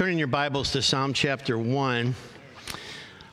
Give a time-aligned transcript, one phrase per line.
[0.00, 2.14] Turning your Bibles to Psalm chapter 1.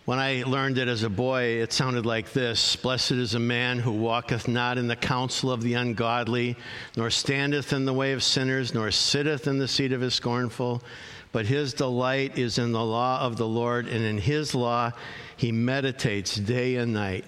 [0.04, 3.80] When I learned it as a boy, it sounded like this Blessed is a man
[3.80, 6.58] who walketh not in the counsel of the ungodly,
[6.98, 10.84] nor standeth in the way of sinners, nor sitteth in the seat of the scornful,
[11.32, 14.92] but his delight is in the law of the Lord, and in his law
[15.38, 17.24] he meditates day and night.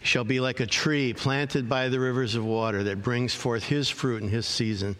[0.00, 3.64] He shall be like a tree planted by the rivers of water that brings forth
[3.64, 4.96] his fruit in his season.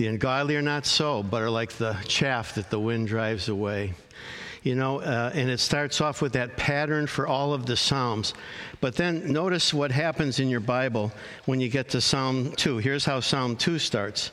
[0.00, 3.92] The ungodly are not so, but are like the chaff that the wind drives away.
[4.62, 8.32] You know, uh, and it starts off with that pattern for all of the Psalms.
[8.80, 11.12] But then notice what happens in your Bible
[11.44, 12.78] when you get to Psalm 2.
[12.78, 14.30] Here's how Psalm 2 starts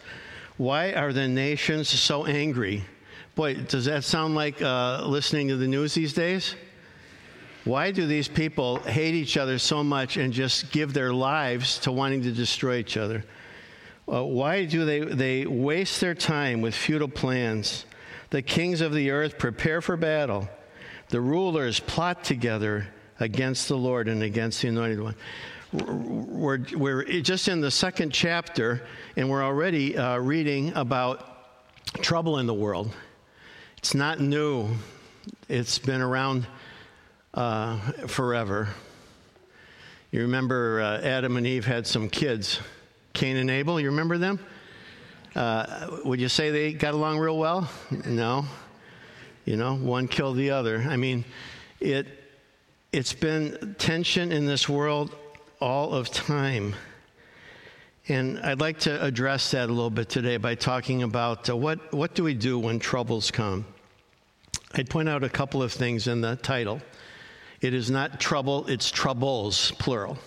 [0.56, 2.86] Why are the nations so angry?
[3.36, 6.56] Boy, does that sound like uh, listening to the news these days?
[7.66, 11.92] Why do these people hate each other so much and just give their lives to
[11.92, 13.26] wanting to destroy each other?
[14.12, 17.86] Uh, why do they, they waste their time with futile plans?
[18.30, 20.48] The kings of the earth prepare for battle.
[21.10, 22.88] The rulers plot together
[23.20, 25.16] against the Lord and against the anointed one.
[25.74, 28.82] We're, we're just in the second chapter,
[29.18, 31.26] and we're already uh, reading about
[32.02, 32.94] trouble in the world.
[33.78, 34.70] It's not new,
[35.50, 36.48] it's been around
[37.34, 37.78] uh,
[38.08, 38.70] forever.
[40.12, 42.60] You remember uh, Adam and Eve had some kids
[43.18, 44.40] Cain and Abel, you remember them?
[45.36, 47.68] Uh, would you say they got along real well?
[48.06, 48.46] No.
[49.44, 50.86] You know, one killed the other.
[50.88, 51.26] I mean,
[51.80, 52.06] it,
[52.92, 55.16] it's been tension in this world
[55.60, 56.76] all of time.
[58.08, 61.92] And I'd like to address that a little bit today by talking about uh, what,
[61.92, 63.66] what do we do when troubles come?
[64.76, 66.84] I'd point out a couple of things in the title.
[67.62, 70.20] It is not trouble, it's troubles, plural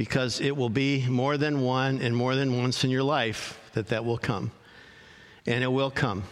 [0.00, 3.88] because it will be more than one and more than once in your life that
[3.88, 4.50] that will come.
[5.44, 6.22] And it will come.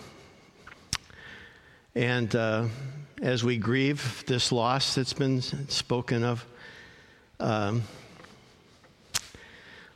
[1.95, 2.69] And uh,
[3.21, 6.47] as we grieve this loss that's been spoken of,
[7.41, 7.83] um,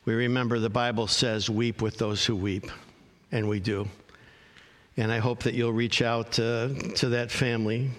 [0.04, 2.70] we remember the Bible says, weep with those who weep.
[3.32, 3.88] And we do.
[4.98, 7.90] And I hope that you'll reach out uh, to that family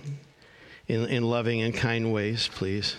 [0.88, 2.95] in, in loving and kind ways, please.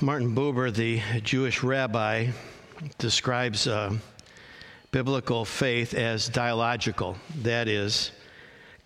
[0.00, 2.28] Martin Buber, the Jewish rabbi,
[2.98, 3.96] describes uh,
[4.90, 7.16] biblical faith as dialogical.
[7.42, 8.12] That is,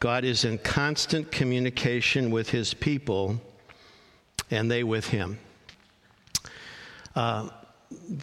[0.01, 3.41] God is in constant communication with his people
[4.51, 5.39] and they with him.
[7.15, 7.49] Uh,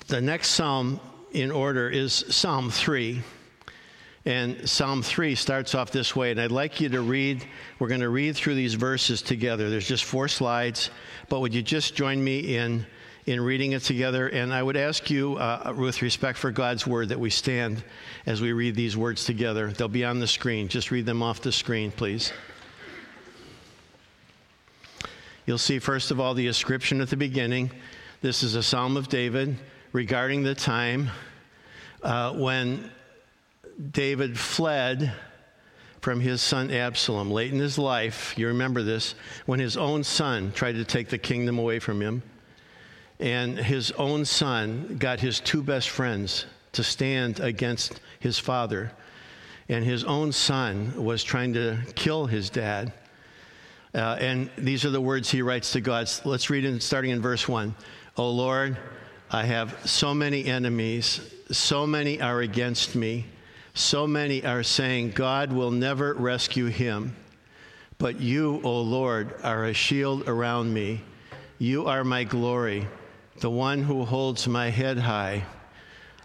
[0.08, 1.00] the next psalm
[1.32, 3.22] in order is Psalm 3.
[4.26, 7.46] And Psalm 3 starts off this way, and I'd like you to read,
[7.78, 9.70] we're going to read through these verses together.
[9.70, 10.90] There's just four slides,
[11.28, 12.86] but would you just join me in,
[13.26, 14.30] in reading it together?
[14.30, 17.84] And I would ask you, uh, with respect for God's word, that we stand
[18.26, 19.74] as we read these words together.
[19.74, 20.70] They'll be on the screen.
[20.70, 22.32] Just read them off the screen, please.
[25.46, 27.72] You'll see, first of all, the ascription at the beginning.
[28.22, 29.58] This is a psalm of David
[29.92, 31.10] regarding the time
[32.02, 32.90] uh, when
[33.92, 35.14] David fled
[36.02, 38.38] from his son Absalom late in his life.
[38.38, 42.24] You remember this when his own son tried to take the kingdom away from him.
[43.20, 48.92] And his own son got his two best friends to stand against his father.
[49.70, 52.92] And his own son was trying to kill his dad.
[53.96, 56.10] Uh, and these are the words he writes to God.
[56.26, 57.74] Let's read it starting in verse 1.
[58.18, 58.78] Oh Lord,
[59.32, 63.26] I have so many enemies, so many are against me.
[63.74, 67.16] So many are saying, God will never rescue him.
[67.98, 71.02] But you, O Lord, are a shield around me.
[71.58, 72.88] You are my glory,
[73.40, 75.46] the one who holds my head high.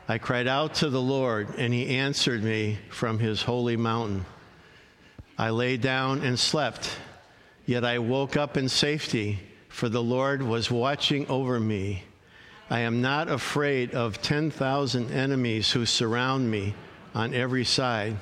[0.06, 4.26] I cried out to the Lord, and he answered me from his holy mountain.
[5.38, 6.90] I lay down and slept,
[7.64, 9.38] yet I woke up in safety,
[9.68, 12.04] for the Lord was watching over me.
[12.68, 16.74] I am not afraid of 10,000 enemies who surround me
[17.14, 18.16] on every side.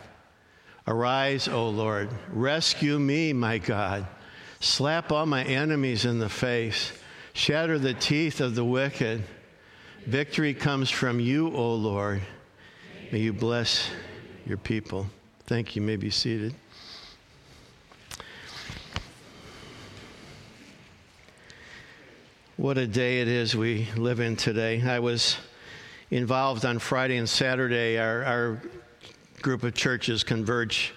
[0.86, 4.06] Arise, O Lord, rescue me, my God.
[4.60, 6.92] Slap all my enemies in the face,
[7.33, 9.22] shatter the teeth of the wicked.
[10.06, 12.22] Victory comes from you, O Lord.
[13.10, 13.91] May you bless
[14.47, 15.06] your people.
[15.47, 15.82] Thank you.
[15.82, 16.54] may be seated.
[22.56, 24.82] What a day it is we live in today.
[24.82, 25.36] I was
[26.10, 27.98] involved on Friday and Saturday.
[27.98, 28.62] Our, our
[29.42, 30.92] group of churches converge.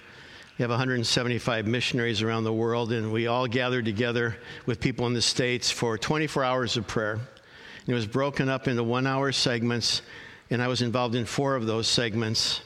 [0.58, 5.14] We have 175 missionaries around the world, and we all gathered together with people in
[5.14, 7.14] the States for 24 hours of prayer.
[7.14, 10.02] And it was broken up into one hour segments,
[10.50, 12.62] and I was involved in four of those segments.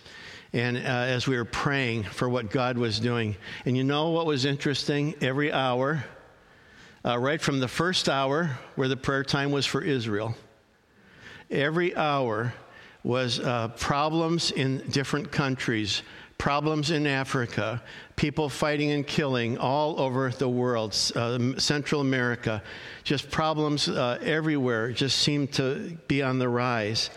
[0.51, 3.35] and uh, as we were praying for what God was doing.
[3.65, 5.15] And you know what was interesting?
[5.21, 6.03] Every hour,
[7.05, 10.35] uh, right from the first hour where the prayer time was for Israel,
[11.49, 12.53] every hour
[13.03, 16.03] was uh, problems in different countries,
[16.37, 17.81] problems in Africa,
[18.15, 22.63] people fighting and killing all over the world, uh, Central America,
[23.03, 27.09] just problems uh, everywhere just seemed to be on the rise.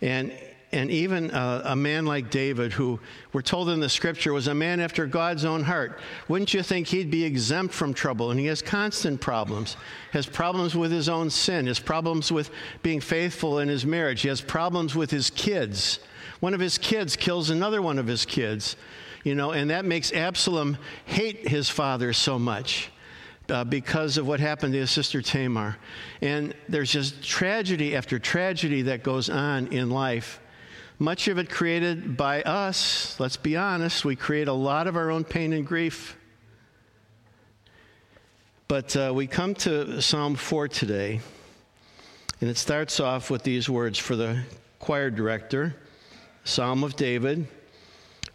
[0.00, 0.32] And
[0.72, 3.00] and even uh, a man like David, who
[3.32, 6.86] we're told in the scripture was a man after God's own heart, wouldn't you think
[6.86, 8.30] he'd be exempt from trouble?
[8.30, 9.76] And he has constant problems.
[10.12, 12.50] Has problems with his own sin, has problems with
[12.84, 15.98] being faithful in his marriage, he has problems with his kids.
[16.38, 18.76] One of his kids kills another one of his kids,
[19.24, 22.90] you know, and that makes Absalom hate his father so much.
[23.48, 25.76] Uh, because of what happened to his sister Tamar.
[26.22, 30.38] And there's just tragedy after tragedy that goes on in life
[31.00, 33.18] much of it created by us.
[33.18, 36.14] Let's be honest, we create a lot of our own pain and grief.
[38.68, 41.20] But uh, we come to Psalm 4 today,
[42.42, 44.42] and it starts off with these words for the
[44.78, 45.74] choir director
[46.44, 47.46] Psalm of David,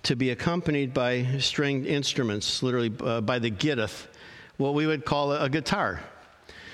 [0.04, 4.08] to be accompanied by stringed instruments, literally uh, by the gittith,
[4.58, 6.02] what we would call a, a guitar.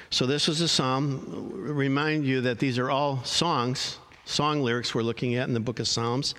[0.10, 1.52] So, this is a psalm.
[1.54, 3.98] Remind you that these are all songs
[4.32, 6.36] song lyrics we're looking at in the book of Psalms.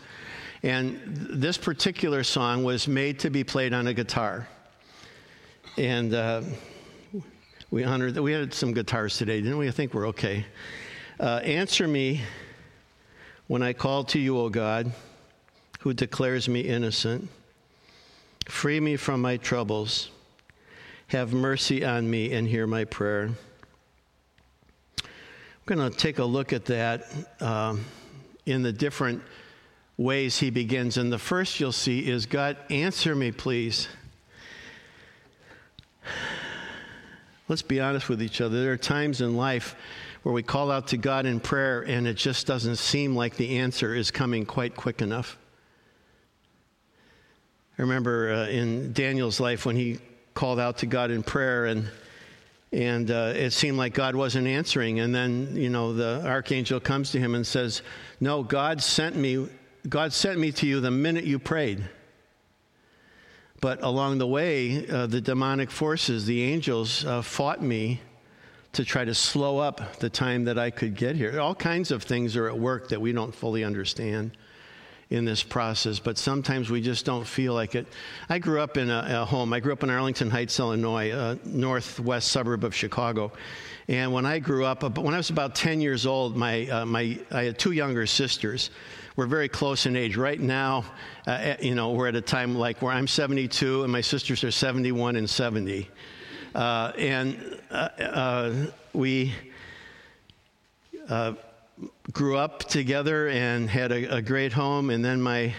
[0.63, 4.49] And this particular song was made to be played on a guitar.
[5.77, 6.43] And uh,
[7.71, 9.69] we honored that we had some guitars today, didn't we?
[9.69, 10.47] I think we're okay.
[11.21, 12.23] Uh, answer me
[13.47, 14.91] when I call to you, O God,
[15.81, 17.29] who declares me innocent.
[18.47, 20.11] Free me from my troubles.
[21.09, 23.33] Have mercy on me and hear my prayer.
[25.65, 27.05] We're going to take a look at that
[27.41, 27.85] um,
[28.47, 29.23] in the different
[29.97, 30.97] ways he begins.
[30.97, 33.87] And the first you'll see is God, answer me, please.
[37.47, 38.61] Let's be honest with each other.
[38.61, 39.77] There are times in life
[40.25, 43.59] where we call out to God in prayer and it just doesn't seem like the
[43.59, 45.39] answer is coming quite quick enough.
[47.79, 50.01] I remember uh, in Daniel's life when he
[50.35, 51.89] called out to God in prayer and
[52.73, 55.01] and uh, it seemed like God wasn't answering.
[55.01, 57.83] And then, you know, the archangel comes to him and says,
[58.21, 59.49] "No, God sent me.
[59.89, 61.85] God sent me to you the minute you prayed."
[63.61, 68.01] But along the way, uh, the demonic forces, the angels, uh, fought me
[68.73, 71.39] to try to slow up the time that I could get here.
[71.39, 74.33] All kinds of things are at work that we don't fully understand
[75.13, 77.87] in this process, but sometimes we just don't feel like it.
[78.31, 79.53] I grew up in a, a home.
[79.53, 83.31] I grew up in Arlington Heights, Illinois, a northwest suburb of Chicago.
[83.89, 87.19] And when I grew up, when I was about 10 years old, my, uh, my,
[87.31, 88.71] I had two younger sisters.
[89.15, 90.17] We're very close in age.
[90.17, 90.87] Right now,
[91.27, 94.43] uh, eh, you know, we're at a time like where I'm 72 and my sisters
[94.45, 95.91] are 71 and 70.
[96.55, 99.35] Uh, and uh, uh, we
[101.11, 101.35] uh,
[102.13, 104.91] grew up together and had a, a great home.
[104.91, 105.55] And then my,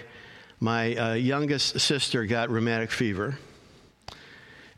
[0.59, 3.37] my uh, youngest sister got rheumatic fever.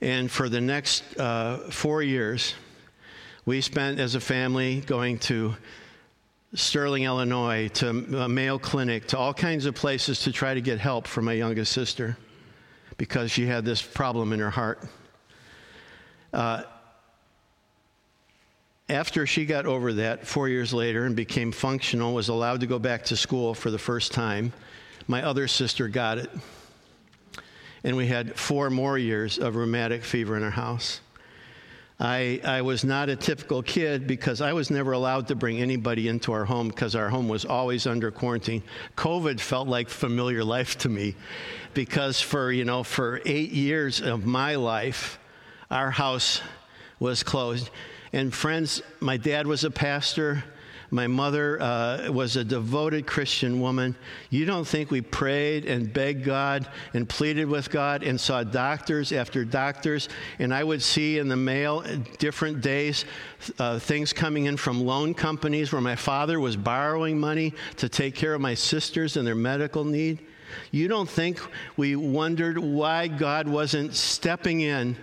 [0.01, 2.53] And for the next uh, four years,
[3.45, 5.56] we spent as a family going to
[6.53, 10.80] Sterling, Illinois, to uh, Mayo Clinic, to all kinds of places to try to get
[10.80, 12.18] help for my youngest sister
[12.97, 14.87] because she had this problem in her heart.
[16.31, 16.64] Uh,
[18.87, 22.77] after she got over that, four years later, and became functional, was allowed to go
[22.77, 24.54] back to school for the first time,
[25.07, 26.30] my other sister got it.
[27.83, 31.01] And we had four more years of rheumatic fever in our house.
[31.99, 36.07] I, I was not a typical kid because I was never allowed to bring anybody
[36.09, 38.63] into our home because our home was always under quarantine.
[38.97, 41.15] COVID felt like familiar life to me
[41.73, 45.19] because for, you know, for eight years of my life,
[45.71, 46.42] our house
[46.99, 47.69] was closed.
[48.16, 50.42] And friends, my dad was a pastor.
[50.90, 53.94] My mother uh, was a devoted Christian woman.
[54.30, 59.12] You don't think we prayed and begged God and pleaded with God and saw doctors
[59.12, 60.07] after doctors.
[60.40, 61.84] And I would see in the mail
[62.18, 63.04] different days
[63.60, 68.16] uh, things coming in from loan companies where my father was borrowing money to take
[68.16, 70.26] care of my sisters and their medical need.
[70.72, 71.42] You don't think
[71.76, 74.95] we wondered why God wasn't stepping in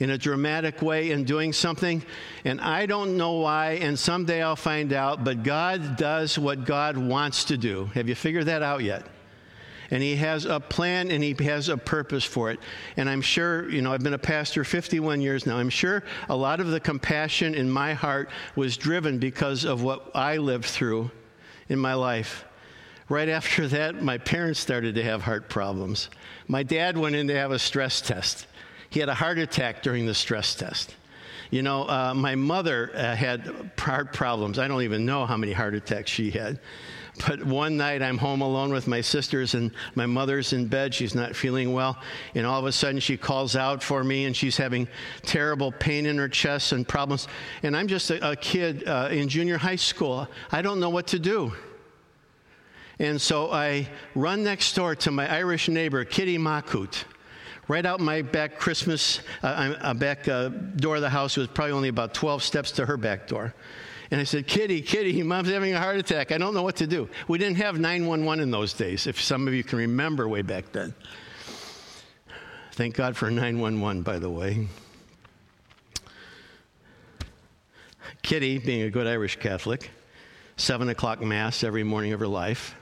[0.00, 2.02] in a dramatic way and doing something.
[2.44, 6.96] And I don't know why, and someday I'll find out, but God does what God
[6.96, 7.84] wants to do.
[7.94, 9.06] Have you figured that out yet?
[9.90, 12.60] and he has a plan and he has a purpose for it.
[12.96, 15.56] And I'm sure, you know, I've been a pastor 51 years now.
[15.56, 20.10] I'm sure a lot of the compassion in my heart was driven because of what
[20.14, 21.10] I lived through
[21.68, 22.44] in my life.
[23.08, 26.08] Right after that, my parents started to have heart problems.
[26.46, 28.46] My dad went in to have a stress test.
[28.90, 30.94] He had a heart attack during the stress test.
[31.50, 34.58] You know, uh, my mother uh, had heart problems.
[34.58, 36.60] I don't even know how many heart attacks she had.
[37.26, 40.94] But one night I'm home alone with my sisters, and my mother's in bed.
[40.94, 41.98] She's not feeling well.
[42.34, 44.88] And all of a sudden she calls out for me, and she's having
[45.22, 47.26] terrible pain in her chest and problems.
[47.62, 50.28] And I'm just a, a kid uh, in junior high school.
[50.52, 51.52] I don't know what to do.
[53.00, 57.04] And so I run next door to my Irish neighbor, Kitty Makut.
[57.70, 61.70] Right out my back Christmas, uh, uh, back uh, door of the house was probably
[61.70, 63.54] only about 12 steps to her back door.
[64.10, 66.32] And I said, Kitty, Kitty, mom's having a heart attack.
[66.32, 67.08] I don't know what to do.
[67.28, 70.72] We didn't have 911 in those days, if some of you can remember way back
[70.72, 70.92] then.
[72.72, 74.66] Thank God for 911, by the way.
[78.22, 79.92] Kitty, being a good Irish Catholic,
[80.56, 82.74] 7 o'clock Mass every morning of her life,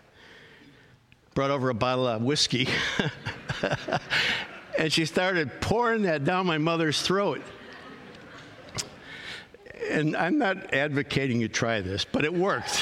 [1.34, 2.68] brought over a bottle of whiskey.
[4.78, 7.42] and she started pouring that down my mother's throat.
[9.90, 12.80] And I'm not advocating you try this, but it worked.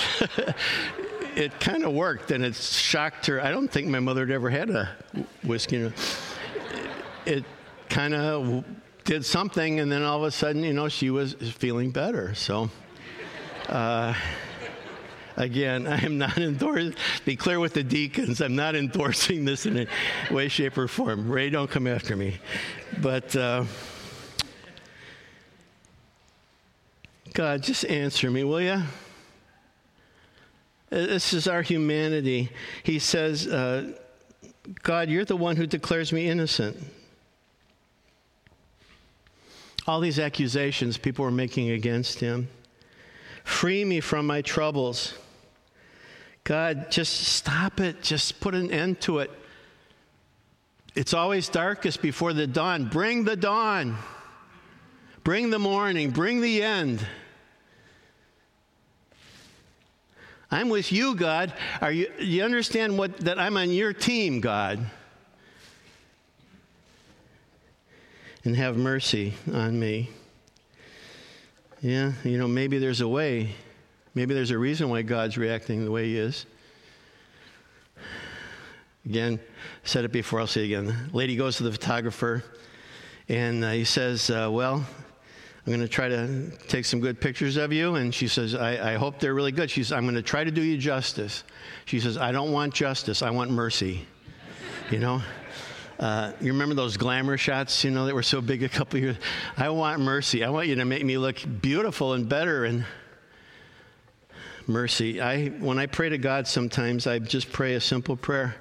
[1.37, 3.43] it kind of worked, and it shocked her.
[3.43, 4.91] I don't think my mother had ever had a
[5.43, 5.91] whiskey.
[7.25, 7.45] It
[7.89, 8.65] kind of
[9.05, 12.35] did something, and then all of a sudden, you know, she was feeling better.
[12.35, 12.71] So.
[13.69, 14.15] Uh,
[15.37, 16.95] Again, I am not endorsing,
[17.27, 19.89] be clear with the deacons, I'm not endorsing this in any
[20.31, 21.31] way, shape, or form.
[21.31, 22.39] Ray, don't come after me.
[23.03, 23.65] But uh,
[27.35, 28.83] God, just answer me, will you?
[30.89, 32.51] This is our humanity.
[32.83, 33.93] He says, uh,
[34.83, 36.79] God, you're the one who declares me innocent.
[39.87, 42.49] All these accusations people were making against him.
[43.45, 45.15] Free me from my troubles.
[46.47, 48.03] God, just stop it.
[48.03, 49.33] Just put an end to it.
[50.95, 52.85] It's always darkest before the dawn.
[52.85, 53.97] Bring the dawn.
[55.25, 56.13] Bring the morning.
[56.13, 57.05] Bring the end.
[60.49, 61.53] I'm with you, God.
[61.81, 64.79] Are you, you understand what, that I'm on your team, God?
[68.45, 70.11] And have mercy on me.
[71.81, 73.57] Yeah, you know, maybe there's a way.
[74.17, 76.47] Maybe there's a reason why God's reacting the way He is.
[79.05, 79.39] Again,
[79.85, 81.11] said it before, I'll say it again.
[81.13, 82.43] lady goes to the photographer
[83.29, 87.59] and uh, he says, uh, Well, I'm going to try to take some good pictures
[87.59, 87.97] of you.
[87.97, 89.71] And she says, I, I hope they're really good.
[89.71, 91.45] She says, I'm going to try to do you justice.
[91.85, 94.07] She says, I don't want justice, I want mercy.
[94.91, 95.21] You know?
[95.99, 99.17] Uh, you remember those glamour shots, you know, that were so big a couple years?
[99.57, 100.45] I want mercy.
[100.45, 102.67] I want you to make me look beautiful and better.
[102.67, 102.85] And
[104.67, 105.21] mercy.
[105.21, 108.57] I, when I pray to God sometimes, I just pray a simple prayer.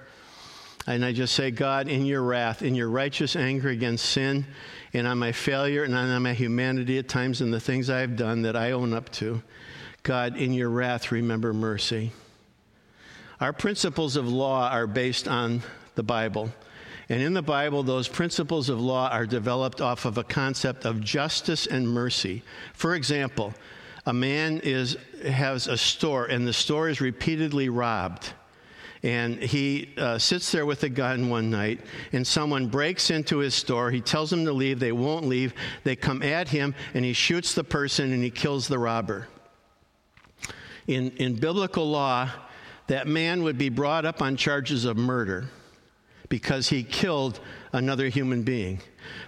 [0.88, 4.46] And I just say, God, in your wrath, in your righteous anger against sin,
[4.94, 8.16] and on my failure and on my humanity at times and the things I have
[8.16, 9.42] done that I own up to,
[10.04, 12.12] God, in your wrath, remember mercy.
[13.42, 15.64] Our principles of law are based on
[15.96, 16.52] the Bible.
[17.10, 21.02] And in the Bible, those principles of law are developed off of a concept of
[21.02, 22.44] justice and mercy.
[22.74, 23.54] For example,
[24.06, 24.98] a man is,
[25.28, 28.34] has a store and the store is repeatedly robbed.
[29.04, 31.80] And he uh, sits there with a gun one night,
[32.12, 33.92] and someone breaks into his store.
[33.92, 34.80] He tells them to leave.
[34.80, 35.54] They won't leave.
[35.84, 39.28] They come at him, and he shoots the person and he kills the robber.
[40.88, 42.32] In, in biblical law,
[42.88, 45.50] that man would be brought up on charges of murder
[46.30, 47.40] because he killed
[47.74, 48.80] another human being.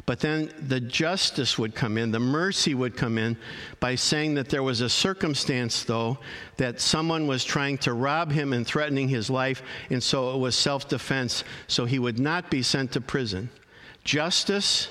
[0.05, 3.37] But then the justice would come in, the mercy would come in
[3.79, 6.17] by saying that there was a circumstance, though,
[6.57, 10.55] that someone was trying to rob him and threatening his life, and so it was
[10.55, 13.49] self defense, so he would not be sent to prison.
[14.03, 14.89] Justice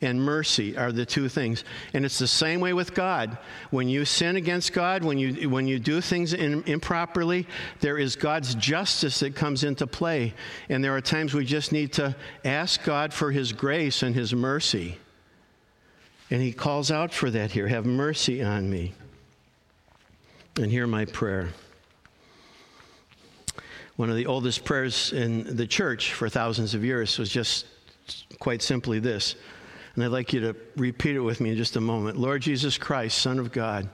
[0.00, 1.64] and mercy are the two things.
[1.92, 3.36] And it's the same way with God.
[3.70, 7.46] When you sin against God, when you, when you do things in, improperly,
[7.80, 10.34] there is God's justice that comes into play.
[10.68, 12.14] And there are times we just need to
[12.44, 14.98] ask God for His grace and His mercy.
[16.30, 18.94] And He calls out for that here have mercy on me.
[20.56, 21.50] And hear my prayer.
[23.96, 27.66] One of the oldest prayers in the church for thousands of years was just
[28.38, 29.34] quite simply this
[29.98, 32.16] and I'd like you to repeat it with me in just a moment.
[32.16, 33.88] Lord Jesus Christ, Son of God,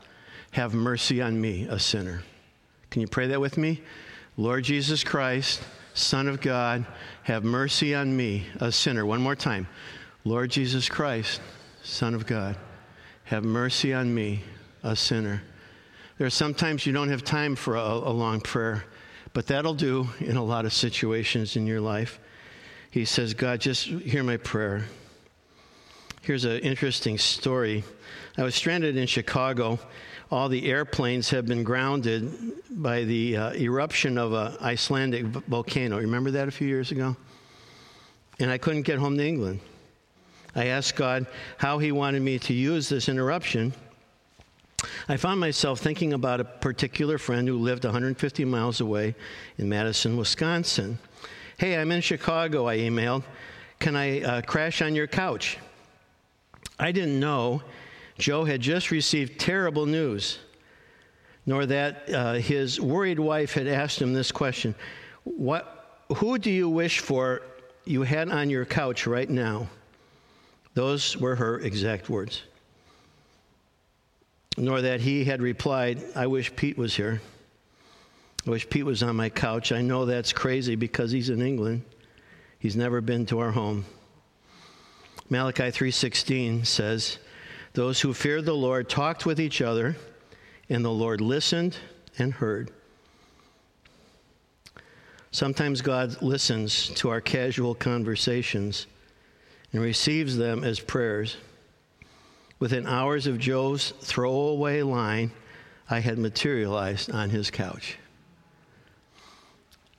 [0.50, 2.23] have mercy on me, a sinner.
[2.90, 3.80] Can you pray that with me?
[4.37, 5.62] Lord Jesus Christ,
[5.94, 6.84] Son of God,
[7.23, 9.06] have mercy on me, a sinner.
[9.06, 9.66] One more time.
[10.25, 11.40] Lord Jesus Christ,
[11.82, 12.58] Son of God,
[13.23, 14.44] have mercy on me,
[14.82, 15.42] a sinner.
[16.18, 18.84] There are sometimes you don't have time for a, a long prayer,
[19.32, 22.20] but that'll do in a lot of situations in your life.
[22.90, 24.84] He says, God, just hear my prayer.
[26.25, 27.85] Here's an interesting story.
[28.38, 29.78] I was stranded in Chicago.
[30.31, 32.33] All the airplanes have been grounded
[32.71, 35.99] by the uh, eruption of an Icelandic volcano.
[35.99, 37.14] Remember that a few years ago?
[38.40, 39.61] And I couldn't get home to England.
[40.54, 41.26] I asked God
[41.59, 43.75] how He wanted me to use this interruption.
[45.07, 49.14] I found myself thinking about a particular friend who lived 150 miles away
[49.59, 50.99] in Madison, Wisconsin.
[51.59, 53.25] Hey, I'm in Chicago, I emailed.
[53.78, 55.59] Can I uh, crash on your couch?
[56.78, 57.62] I didn't know
[58.19, 60.38] Joe had just received terrible news,
[61.47, 64.75] nor that uh, his worried wife had asked him this question
[65.25, 67.43] what, Who do you wish for
[67.85, 69.69] you had on your couch right now?
[70.75, 72.43] Those were her exact words.
[74.57, 77.21] Nor that he had replied, I wish Pete was here.
[78.47, 79.73] I wish Pete was on my couch.
[79.73, 81.83] I know that's crazy because he's in England.
[82.59, 83.85] He's never been to our home.
[85.31, 87.19] Malachi 3:16 says,
[87.73, 89.97] "Those who feared the Lord talked with each other,
[90.69, 91.78] and the Lord listened
[92.19, 92.71] and heard."
[95.31, 98.87] Sometimes God listens to our casual conversations
[99.73, 101.37] and receives them as prayers.
[102.61, 105.33] Within hours of Joe's throwaway line,
[105.90, 107.97] I had materialized on his couch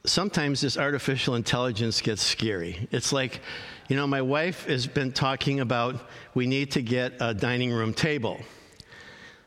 [0.06, 2.88] sometimes this artificial intelligence gets scary.
[2.92, 3.42] It's like,
[3.88, 5.96] you know, my wife has been talking about
[6.34, 8.40] we need to get a dining room table.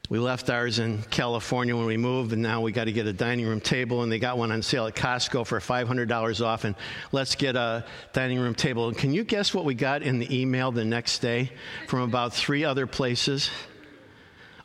[0.08, 3.12] We left ours in California when we moved, and now we got to get a
[3.12, 6.76] dining room table, and they got one on sale at Costco for $500 off, and
[7.12, 8.88] let's get a dining room table.
[8.88, 11.52] And can you guess what we got in the email the next day
[11.88, 13.50] from about three other places?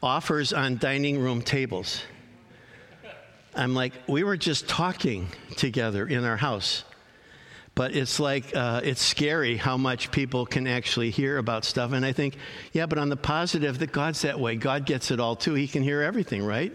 [0.02, 2.02] Offers on dining room tables.
[3.56, 5.28] I'm like, we were just talking
[5.58, 6.84] together in our house.
[7.76, 11.92] But it's like, uh, it's scary how much people can actually hear about stuff.
[11.92, 12.38] And I think,
[12.72, 14.56] yeah, but on the positive, that God's that way.
[14.56, 15.56] God gets it all too.
[15.56, 16.74] He can hear everything, right?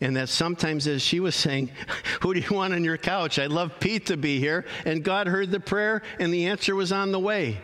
[0.00, 1.70] And that sometimes, as she was saying,
[2.20, 3.38] Who do you want on your couch?
[3.38, 4.64] I'd love Pete to be here.
[4.84, 7.58] And God heard the prayer, and the answer was on the way.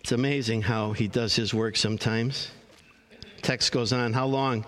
[0.00, 2.50] It's amazing how He does His work sometimes.
[3.42, 4.64] Text goes on How long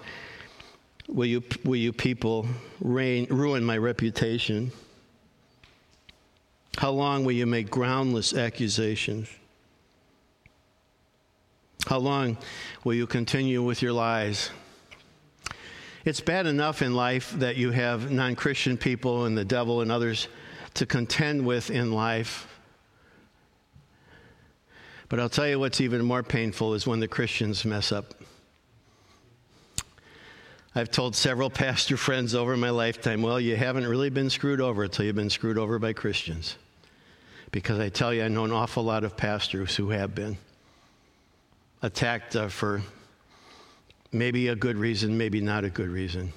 [1.08, 2.46] Will you, will you people
[2.80, 4.72] rain, ruin my reputation?
[6.82, 9.28] How long will you make groundless accusations?
[11.86, 12.36] How long
[12.82, 14.50] will you continue with your lies?
[16.04, 19.92] It's bad enough in life that you have non Christian people and the devil and
[19.92, 20.26] others
[20.74, 22.48] to contend with in life.
[25.08, 28.12] But I'll tell you what's even more painful is when the Christians mess up.
[30.74, 34.82] I've told several pastor friends over my lifetime, well, you haven't really been screwed over
[34.82, 36.56] until you've been screwed over by Christians.
[37.52, 40.38] Because I tell you, I know an awful lot of pastors who have been
[41.82, 42.82] attacked uh, for
[44.10, 46.32] maybe a good reason, maybe not a good reason.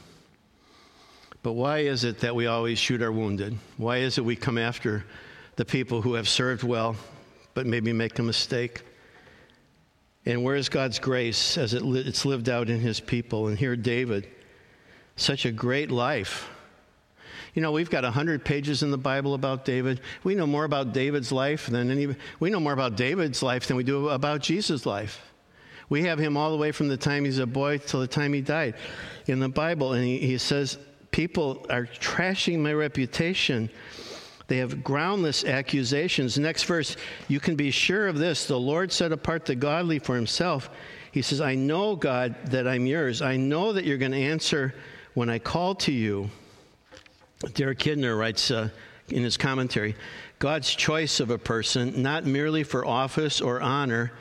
[1.41, 3.57] But why is it that we always shoot our wounded?
[3.77, 5.05] Why is it we come after
[5.55, 6.95] the people who have served well,
[7.53, 8.81] but maybe make a mistake?
[10.25, 13.47] And where is God's grace as it li- it's lived out in his people?
[13.47, 14.27] And here, David,
[15.15, 16.49] such a great life.
[17.55, 20.01] You know, we've got 100 pages in the Bible about David.
[20.25, 23.77] We know more about David's life than any, we know more about David's life than
[23.77, 25.21] we do about Jesus' life.
[25.87, 28.33] We have him all the way from the time he's a boy till the time
[28.33, 28.75] he died
[29.27, 29.93] in the Bible.
[29.93, 30.77] And he, he says,
[31.11, 33.69] People are trashing my reputation.
[34.47, 36.37] They have groundless accusations.
[36.37, 36.97] Next verse,
[37.29, 38.47] you can be sure of this.
[38.47, 40.69] The Lord set apart the godly for himself.
[41.13, 43.21] He says, I know, God, that I'm yours.
[43.21, 44.75] I know that you're going to answer
[45.13, 46.29] when I call to you.
[47.53, 48.69] Derek Kidner writes uh,
[49.09, 49.95] in his commentary
[50.39, 54.11] God's choice of a person, not merely for office or honor,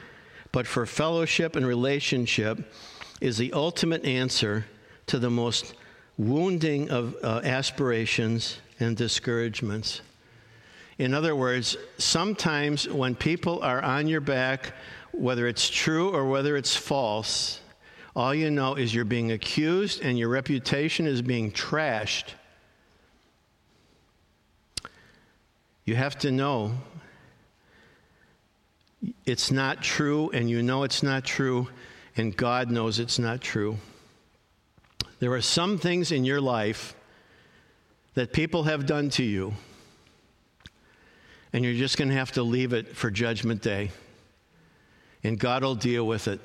[0.52, 2.72] but for fellowship and relationship,
[3.20, 4.66] is the ultimate answer
[5.06, 5.74] to the most
[6.16, 10.00] wounding of uh, aspirations and discouragements.
[10.98, 14.72] In other words, sometimes when people are on your back,
[15.12, 17.60] whether it's true or whether it's false,
[18.14, 22.34] all you know is you're being accused and your reputation is being trashed.
[25.84, 26.72] You have to know
[29.26, 31.68] it's not true, and you know it's not true,
[32.16, 33.76] and God knows it's not true.
[35.20, 36.94] There are some things in your life
[38.14, 39.54] that people have done to you
[41.54, 43.92] and you're just going to have to leave it for Judgment Day.
[45.22, 46.40] And God will deal with it.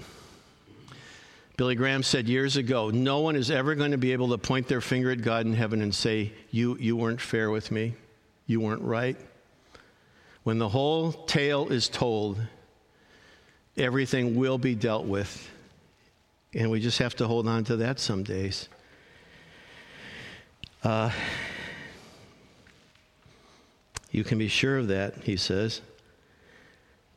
[1.57, 4.67] Billy Graham said years ago no one is ever going to be able to point
[4.67, 7.95] their finger at God in heaven and say, You, you weren't fair with me,
[8.45, 9.17] you weren't right.
[10.49, 12.41] When the whole tale is told,
[13.77, 15.47] everything will be dealt with.
[16.55, 18.67] And we just have to hold on to that some days.
[20.83, 21.11] Uh,
[24.09, 25.81] you can be sure of that, he says.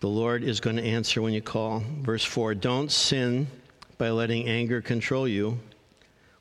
[0.01, 1.83] The Lord is going to answer when you call.
[2.03, 3.47] Verse 4 Don't sin
[3.97, 5.59] by letting anger control you.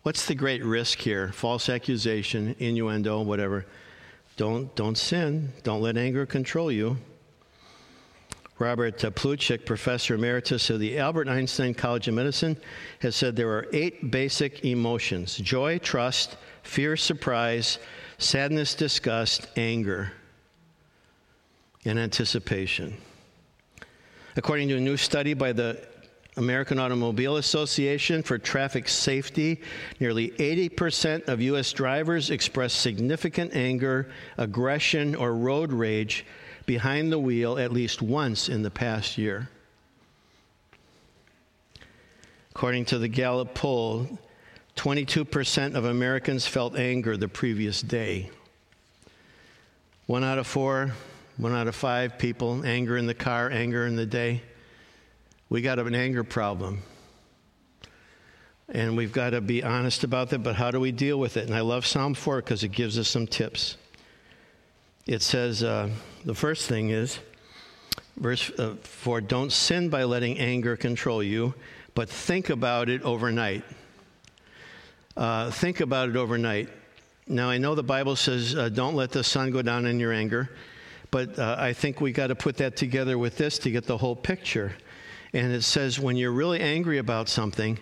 [0.03, 1.31] What's the great risk here?
[1.31, 3.65] False accusation, innuendo, whatever.
[4.37, 5.51] Don't, don't sin.
[5.63, 6.97] Don't let anger control you.
[8.59, 12.55] Robert uh, Plutchik, professor emeritus of the Albert Einstein College of Medicine,
[12.99, 17.79] has said there are eight basic emotions joy, trust, fear, surprise,
[18.19, 20.11] sadness, disgust, anger,
[21.85, 22.95] and anticipation.
[24.35, 25.83] According to a new study by the
[26.37, 29.61] American Automobile Association for Traffic Safety,
[29.99, 31.73] nearly 80% of U.S.
[31.73, 36.25] drivers express significant anger, aggression, or road rage
[36.65, 39.49] behind the wheel at least once in the past year.
[42.55, 44.07] According to the Gallup poll,
[44.77, 48.29] 22% of Americans felt anger the previous day.
[50.05, 50.93] One out of four,
[51.37, 54.41] one out of five people, anger in the car, anger in the day.
[55.51, 56.81] We got an anger problem.
[58.69, 61.45] And we've got to be honest about that, but how do we deal with it?
[61.45, 63.75] And I love Psalm 4 because it gives us some tips.
[65.05, 65.89] It says, uh,
[66.23, 67.19] the first thing is,
[68.15, 71.53] verse uh, 4 don't sin by letting anger control you,
[71.95, 73.65] but think about it overnight.
[75.17, 76.69] Uh, think about it overnight.
[77.27, 80.13] Now, I know the Bible says, uh, don't let the sun go down in your
[80.13, 80.49] anger,
[81.11, 83.97] but uh, I think we got to put that together with this to get the
[83.97, 84.71] whole picture.
[85.33, 87.79] And it says, when you're really angry about something,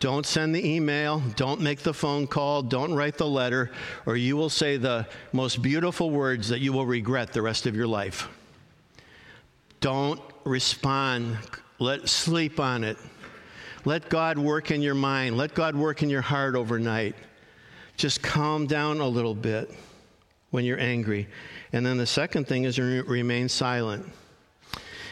[0.00, 3.70] don't send the email, don't make the phone call, don't write the letter,
[4.06, 7.74] or you will say the most beautiful words that you will regret the rest of
[7.74, 8.28] your life.
[9.80, 11.36] Don't respond.
[11.78, 12.96] Let sleep on it.
[13.84, 15.36] Let God work in your mind.
[15.36, 17.14] Let God work in your heart overnight.
[17.96, 19.70] Just calm down a little bit
[20.50, 21.28] when you're angry.
[21.72, 24.06] And then the second thing is remain silent.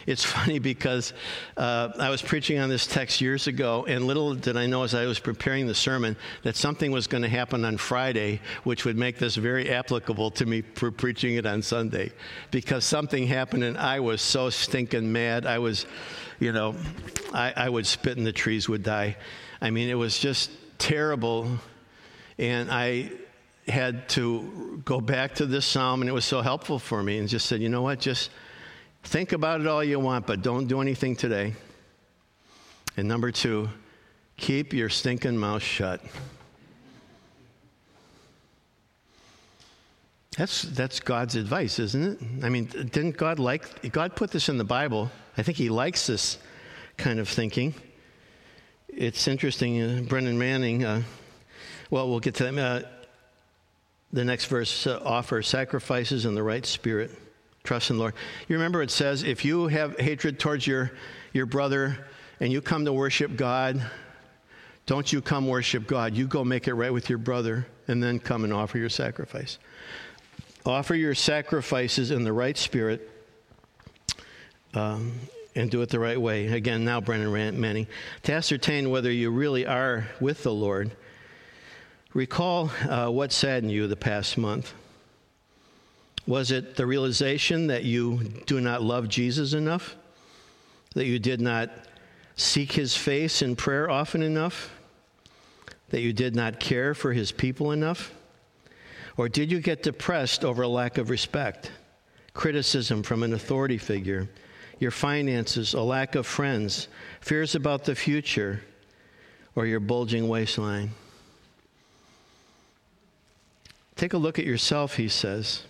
[0.07, 1.11] It's funny because
[1.57, 4.95] uh, I was preaching on this text years ago, and little did I know as
[4.95, 8.95] I was preparing the sermon that something was going to happen on Friday, which would
[8.95, 12.13] make this very applicable to me for preaching it on Sunday.
[12.51, 15.45] Because something happened, and I was so stinking mad.
[15.45, 15.85] I was,
[16.39, 16.75] you know,
[17.33, 19.17] I, I would spit and the trees would die.
[19.59, 21.49] I mean, it was just terrible.
[22.37, 23.11] And I
[23.67, 27.27] had to go back to this psalm, and it was so helpful for me, and
[27.27, 28.29] just said, you know what, just
[29.07, 31.53] Think about it all you want, but don't do anything today.
[32.97, 33.69] And number two,
[34.35, 36.01] keep your stinking mouth shut.
[40.37, 42.45] That's, that's God's advice, isn't it?
[42.45, 45.09] I mean, didn't God like, God put this in the Bible.
[45.37, 46.37] I think He likes this
[46.97, 47.75] kind of thinking.
[48.89, 51.03] It's interesting, uh, Brennan Manning, uh,
[51.89, 52.57] well, we'll get to that.
[52.57, 52.87] Uh,
[54.11, 57.11] the next verse uh, offer sacrifices in the right spirit.
[57.67, 58.13] Trust in the Lord.
[58.47, 60.89] You remember it says, if you have hatred towards your,
[61.33, 61.97] your brother
[62.39, 63.85] and you come to worship God,
[64.85, 66.15] don't you come worship God.
[66.15, 69.59] You go make it right with your brother and then come and offer your sacrifice.
[70.65, 73.11] Offer your sacrifices in the right spirit
[74.73, 75.11] um,
[75.53, 76.47] and do it the right way.
[76.47, 77.87] Again, now, Brennan Manning.
[78.23, 80.95] To ascertain whether you really are with the Lord,
[82.13, 84.73] recall uh, what saddened you the past month.
[86.27, 89.95] Was it the realization that you do not love Jesus enough?
[90.93, 91.71] That you did not
[92.35, 94.69] seek his face in prayer often enough?
[95.89, 98.13] That you did not care for his people enough?
[99.15, 101.71] Or did you get depressed over a lack of respect,
[102.33, 104.27] criticism from an authority figure,
[104.79, 106.89] your finances, a lack of friends,
[107.21, 108.61] fears about the future,
[109.55, 110.91] or your bulging waistline?
[113.95, 115.63] Take a look at yourself, he says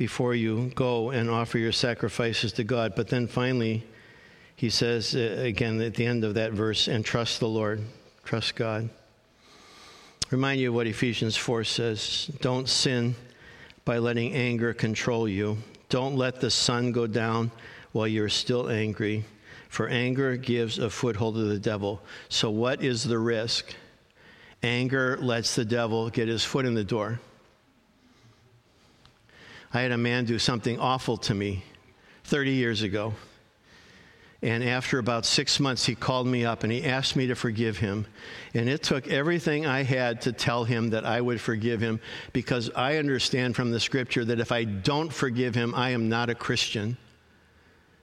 [0.00, 2.94] before you go and offer your sacrifices to God.
[2.96, 3.84] But then finally,
[4.56, 7.82] he says uh, again at the end of that verse, and trust the Lord,
[8.24, 8.88] trust God.
[10.30, 13.14] Remind you of what Ephesians 4 says don't sin
[13.84, 15.58] by letting anger control you.
[15.90, 17.50] Don't let the sun go down
[17.92, 19.26] while you're still angry,
[19.68, 22.00] for anger gives a foothold to the devil.
[22.30, 23.74] So, what is the risk?
[24.62, 27.20] Anger lets the devil get his foot in the door.
[29.72, 31.64] I had a man do something awful to me
[32.24, 33.14] 30 years ago.
[34.42, 37.76] And after about six months, he called me up and he asked me to forgive
[37.76, 38.06] him.
[38.54, 42.00] And it took everything I had to tell him that I would forgive him
[42.32, 46.30] because I understand from the scripture that if I don't forgive him, I am not
[46.30, 46.96] a Christian.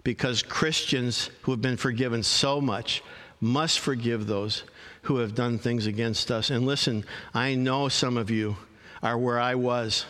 [0.03, 3.01] Because Christians who have been forgiven so much
[3.41, 4.63] must forgive those
[5.01, 6.51] who have done things against us.
[6.51, 7.03] And listen,
[7.34, 8.58] I know some of you
[9.01, 10.06] are where I was.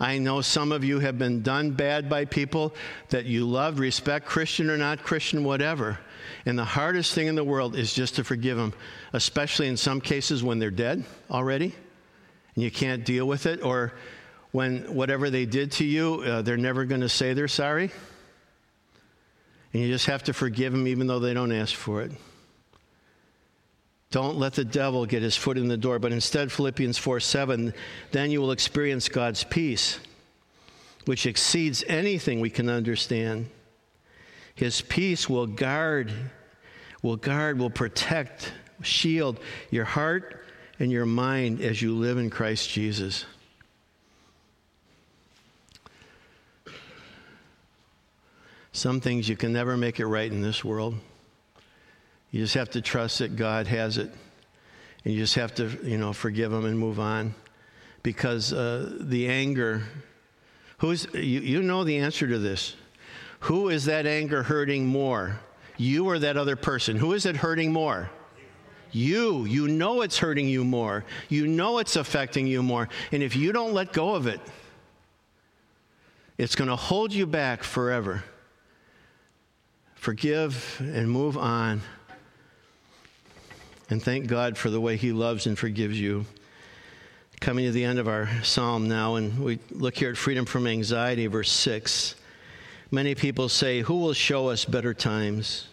[0.00, 2.74] I know some of you have been done bad by people
[3.08, 5.98] that you love, respect, Christian or not Christian, whatever.
[6.46, 8.74] And the hardest thing in the world is just to forgive them,
[9.12, 11.74] especially in some cases when they're dead already
[12.58, 13.92] and you can't deal with it, or
[14.50, 17.92] when whatever they did to you, uh, they're never going to say they're sorry.
[19.72, 22.10] And you just have to forgive them even though they don't ask for it.
[24.10, 27.74] Don't let the devil get his foot in the door, but instead, Philippians 4 7,
[28.10, 29.98] then you will experience God's peace,
[31.04, 33.50] which exceeds anything we can understand.
[34.54, 36.12] His peace will guard,
[37.02, 39.40] will guard, will protect, shield
[39.70, 40.44] your heart
[40.78, 43.26] and your mind as you live in Christ Jesus.
[48.72, 50.94] Some things you can never make it right in this world.
[52.30, 54.12] You just have to trust that God has it.
[55.04, 57.34] And you just have to, you know, forgive them and move on.
[58.02, 59.82] Because uh, the anger,
[60.78, 62.76] who's, you, you know the answer to this.
[63.40, 65.40] Who is that anger hurting more?
[65.76, 66.96] You or that other person?
[66.96, 68.10] Who is it hurting more?
[68.90, 69.44] You.
[69.44, 71.04] You know it's hurting you more.
[71.28, 72.88] You know it's affecting you more.
[73.12, 74.40] And if you don't let go of it,
[76.36, 78.24] it's going to hold you back forever.
[79.94, 81.82] Forgive and move on.
[83.90, 86.26] And thank God for the way He loves and forgives you.
[87.40, 90.66] Coming to the end of our psalm now, and we look here at freedom from
[90.66, 92.16] anxiety, verse 6.
[92.90, 95.68] Many people say, Who will show us better times?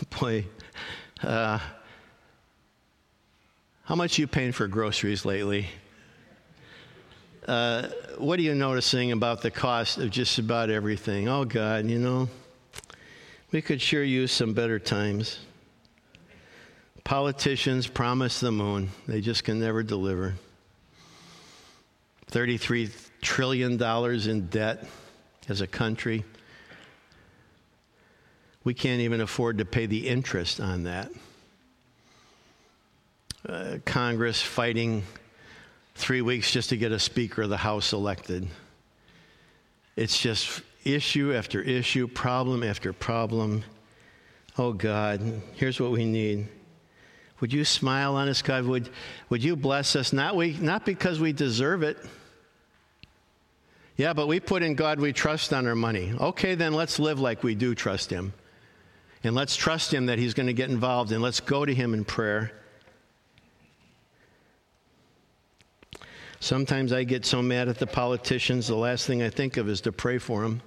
[0.20, 0.46] Boy,
[1.22, 1.58] uh,
[3.84, 5.66] how much you paying for groceries lately?
[7.46, 11.28] Uh, what are you noticing about the cost of just about everything?
[11.28, 12.28] Oh, God, you know,
[13.50, 15.40] we could sure use some better times.
[17.08, 20.34] Politicians promise the moon, they just can never deliver.
[22.30, 22.92] $33
[23.22, 23.82] trillion
[24.28, 24.86] in debt
[25.48, 26.22] as a country.
[28.62, 31.10] We can't even afford to pay the interest on that.
[33.48, 35.02] Uh, Congress fighting
[35.94, 38.46] three weeks just to get a Speaker of the House elected.
[39.96, 43.64] It's just issue after issue, problem after problem.
[44.58, 45.22] Oh God,
[45.54, 46.48] here's what we need
[47.40, 48.64] would you smile on us, God?
[48.64, 48.90] Would,
[49.28, 50.12] would you bless us?
[50.12, 51.98] Not, we, not because we deserve it.
[53.96, 56.12] Yeah, but we put in God we trust on our money.
[56.20, 58.32] Okay, then let's live like we do trust Him.
[59.24, 61.94] And let's trust Him that He's going to get involved, and let's go to Him
[61.94, 62.52] in prayer.
[66.40, 69.80] Sometimes I get so mad at the politicians, the last thing I think of is
[69.82, 70.62] to pray for them.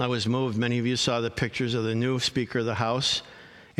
[0.00, 0.56] I was moved.
[0.56, 3.22] Many of you saw the pictures of the new Speaker of the House.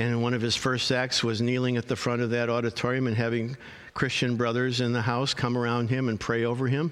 [0.01, 3.15] And one of his first acts was kneeling at the front of that auditorium and
[3.15, 3.55] having
[3.93, 6.91] Christian brothers in the house come around him and pray over him.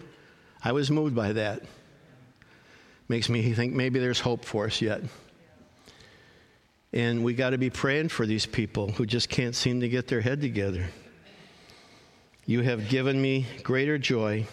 [0.63, 1.63] I was moved by that.
[3.09, 5.01] Makes me think maybe there's hope for us yet.
[6.93, 10.07] And we got to be praying for these people who just can't seem to get
[10.07, 10.85] their head together.
[12.45, 14.47] You have given me greater joy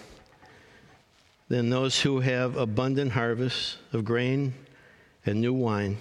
[1.50, 4.54] than those who have abundant harvests of grain
[5.26, 5.98] and new wine.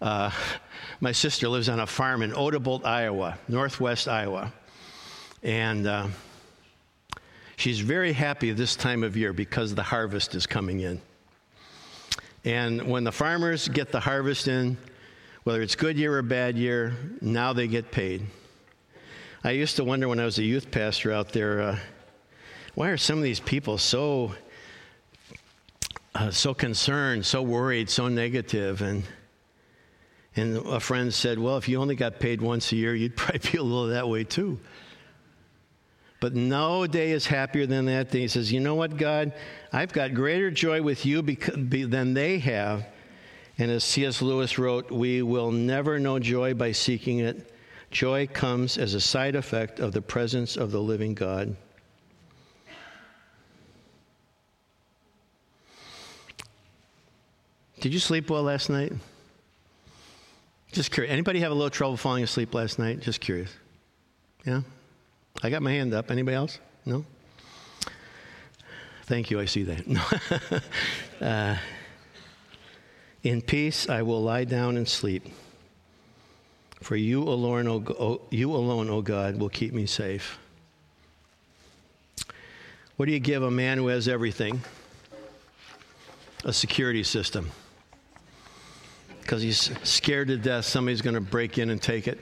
[0.00, 0.30] Uh,
[1.00, 4.52] my sister lives on a farm in Odebolt, Iowa, northwest Iowa.
[5.42, 6.08] And uh,
[7.56, 11.00] she's very happy this time of year because the harvest is coming in.
[12.44, 14.76] And when the farmers get the harvest in,
[15.44, 18.26] whether it's good year or bad year, now they get paid.
[19.42, 21.78] I used to wonder when I was a youth pastor out there, uh,
[22.74, 24.34] why are some of these people so
[26.14, 28.06] uh, so concerned, so worried, so?
[28.06, 29.04] And
[30.36, 33.50] and a friend said, Well, if you only got paid once a year, you'd probably
[33.50, 34.58] be a little that way too.
[36.20, 38.20] But no day is happier than that day.
[38.20, 39.32] He says, You know what, God?
[39.72, 42.86] I've got greater joy with you than they have.
[43.58, 44.22] And as C.S.
[44.22, 47.52] Lewis wrote, we will never know joy by seeking it.
[47.90, 51.56] Joy comes as a side effect of the presence of the living God.
[57.80, 58.92] Did you sleep well last night?
[60.72, 61.12] Just curious.
[61.12, 63.00] Anybody have a little trouble falling asleep last night?
[63.00, 63.50] Just curious.
[64.46, 64.62] Yeah?
[65.42, 66.10] I got my hand up.
[66.10, 66.58] Anybody else?
[66.86, 67.04] No?
[69.04, 69.40] Thank you.
[69.40, 70.62] I see that.
[71.20, 71.56] uh,
[73.22, 75.26] In peace I will lie down and sleep.
[76.80, 80.38] For you alone, o, you alone, O God, will keep me safe.
[82.96, 84.62] What do you give a man who has everything?
[86.44, 87.50] A security system.
[89.30, 92.18] Because he's scared to death somebody's going to break in and take it.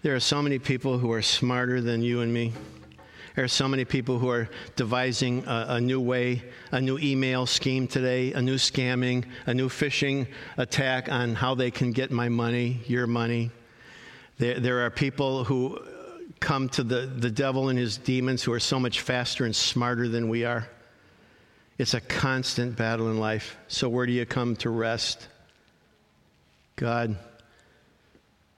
[0.00, 2.54] There are so many people who are smarter than you and me.
[3.36, 7.44] There are so many people who are devising a, a, new way, a new email
[7.44, 10.26] scheme today, a new scamming, a new phishing
[10.56, 13.50] attack on how they can get my money, your money.
[14.38, 15.78] There, there are people who
[16.40, 20.08] come to the, the devil and his demons who are so much faster and smarter
[20.08, 20.66] than we are.
[21.78, 23.56] It's a constant battle in life.
[23.68, 25.26] So, where do you come to rest?
[26.76, 27.16] God,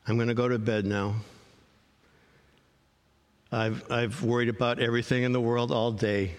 [0.06, 1.14] I'm going to go to bed now.
[3.50, 6.32] I've, I've worried about everything in the world all day.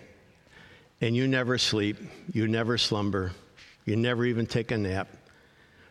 [1.02, 1.98] And you never sleep,
[2.32, 3.32] you never slumber,
[3.86, 5.08] you never even take a nap.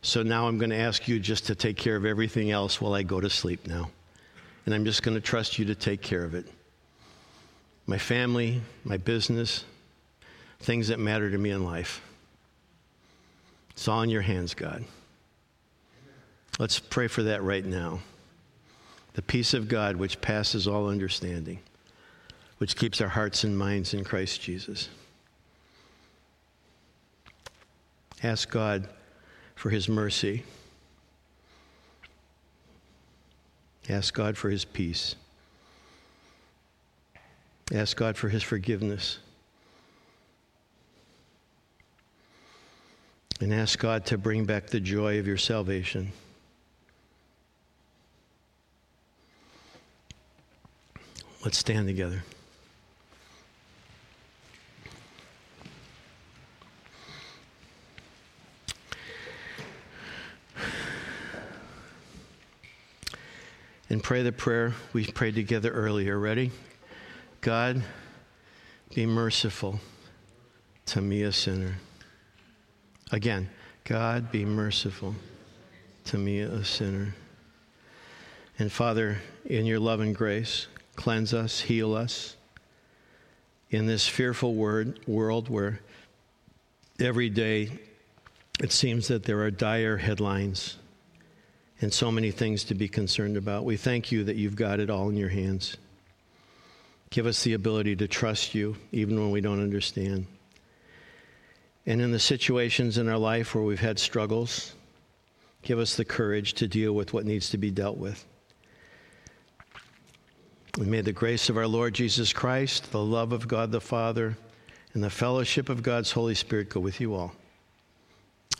[0.03, 2.95] So now I'm going to ask you just to take care of everything else while
[2.95, 3.91] I go to sleep now.
[4.67, 6.47] And I'm just going to trust you to take care of it.
[7.87, 9.65] My family, my business,
[10.65, 12.01] things that matter to me in life.
[13.71, 14.83] It's all in your hands, God.
[16.59, 18.01] Let's pray for that right now
[19.13, 21.61] the peace of God which passes all understanding,
[22.59, 24.89] which keeps our hearts and minds in Christ Jesus.
[28.25, 28.89] Ask God
[29.55, 30.43] for his mercy.
[33.89, 35.15] Ask God for his peace.
[37.73, 39.19] Ask God for his forgiveness.
[43.41, 46.13] And ask God to bring back the joy of your salvation.
[51.45, 52.23] Let's stand together.
[63.91, 66.19] And pray the prayer we prayed together earlier.
[66.19, 66.51] Ready?
[67.43, 67.83] God,
[68.95, 69.81] be merciful
[70.87, 71.77] to me, a sinner.
[73.15, 73.49] Again,
[73.85, 75.15] God, be merciful
[76.07, 77.15] to me, a sinner.
[78.59, 82.35] And Father, in your love and grace, cleanse us, heal us
[83.71, 85.79] in this fearful word, world where
[86.99, 87.79] every day
[88.59, 90.77] it seems that there are dire headlines
[91.81, 93.65] and so many things to be concerned about.
[93.65, 95.77] We thank you that you've got it all in your hands.
[97.11, 100.27] Give us the ability to trust you even when we don't understand.
[101.87, 104.75] And in the situations in our life where we've had struggles,
[105.63, 108.25] give us the courage to deal with what needs to be dealt with.
[110.79, 114.37] And may the grace of our Lord Jesus Christ, the love of God the Father,
[114.95, 117.33] and the fellowship of God's Holy Spirit go with you all.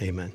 [0.03, 0.33] Amen.